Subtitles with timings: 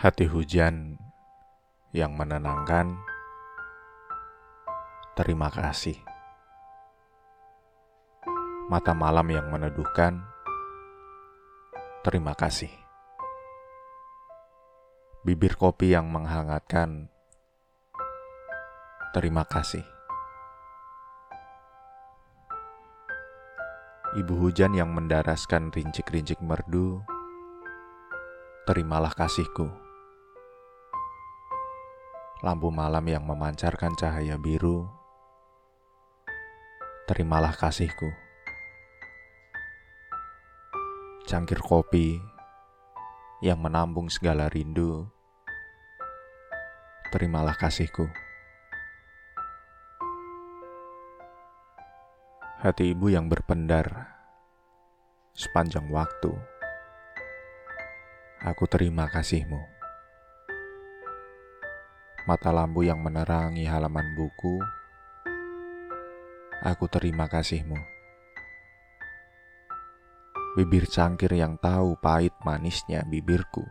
[0.00, 0.96] Hati hujan
[1.92, 2.96] yang menenangkan.
[5.12, 6.00] Terima kasih.
[8.72, 10.24] Mata malam yang meneduhkan.
[12.00, 12.72] Terima kasih.
[15.20, 17.12] Bibir kopi yang menghangatkan.
[19.12, 19.84] Terima kasih.
[24.16, 27.04] Ibu hujan yang mendaraskan rincik-rincik merdu.
[28.64, 29.89] Terimalah kasihku
[32.40, 34.88] lampu malam yang memancarkan cahaya biru,
[37.04, 38.08] terimalah kasihku.
[41.28, 42.16] Cangkir kopi
[43.44, 45.04] yang menampung segala rindu,
[47.12, 48.08] terimalah kasihku.
[52.64, 54.16] Hati ibu yang berpendar
[55.36, 56.32] sepanjang waktu,
[58.40, 59.79] aku terima kasihmu
[62.28, 64.60] mata lampu yang menerangi halaman buku,
[66.60, 67.78] aku terima kasihmu.
[70.58, 73.64] Bibir cangkir yang tahu pahit manisnya bibirku.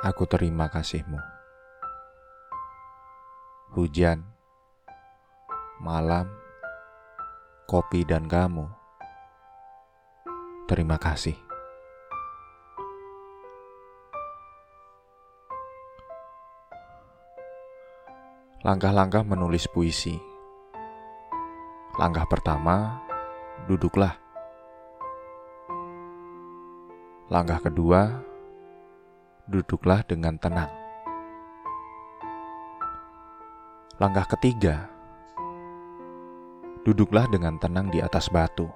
[0.00, 1.18] Aku terima kasihmu.
[3.76, 4.24] Hujan,
[5.78, 6.30] malam,
[7.68, 8.64] kopi dan kamu.
[10.66, 11.47] Terima kasih.
[18.58, 20.18] Langkah-langkah menulis puisi.
[21.94, 22.98] Langkah pertama,
[23.70, 24.18] duduklah.
[27.30, 28.18] Langkah kedua,
[29.46, 30.74] duduklah dengan tenang.
[34.02, 34.90] Langkah ketiga,
[36.82, 38.66] duduklah dengan tenang di atas batu.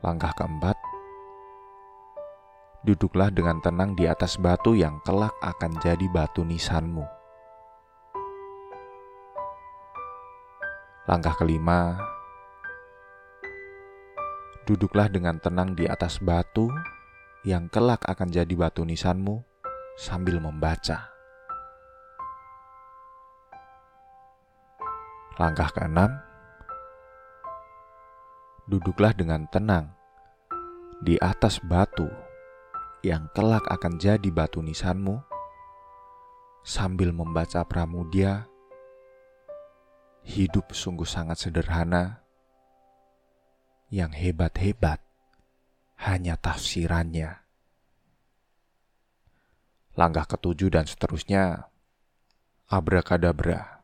[0.00, 0.85] Langkah keempat,
[2.86, 7.02] duduklah dengan tenang di atas batu yang kelak akan jadi batu nisanmu.
[11.10, 11.98] Langkah kelima,
[14.70, 16.70] duduklah dengan tenang di atas batu
[17.42, 19.42] yang kelak akan jadi batu nisanmu
[19.98, 21.10] sambil membaca.
[25.42, 26.22] Langkah keenam,
[28.70, 29.90] duduklah dengan tenang
[31.02, 32.25] di atas batu
[33.06, 35.22] yang kelak akan jadi batu nisanmu,
[36.66, 38.50] sambil membaca Pramudia,
[40.26, 42.26] hidup sungguh sangat sederhana,
[43.94, 44.98] yang hebat-hebat
[46.02, 47.46] hanya tafsirannya.
[49.94, 51.70] Langkah ketujuh dan seterusnya,
[52.66, 53.75] abrakadabra.